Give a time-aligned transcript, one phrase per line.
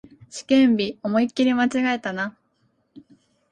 [0.31, 2.35] 試験日、思いっきり間違えたな